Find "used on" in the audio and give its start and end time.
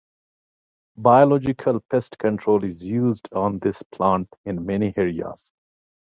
2.83-3.59